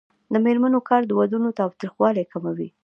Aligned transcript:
د 0.33 0.35
میرمنو 0.45 0.79
کار 0.89 1.01
د 1.05 1.11
ودونو 1.19 1.55
تاوتریخوالی 1.59 2.23
کموي. 2.31 2.69